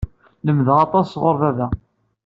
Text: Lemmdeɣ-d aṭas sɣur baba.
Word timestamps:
Lemmdeɣ-d 0.45 0.83
aṭas 0.85 1.07
sɣur 1.09 1.35
baba. 1.41 1.67